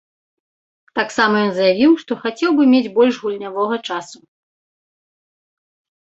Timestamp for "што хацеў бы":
2.03-2.63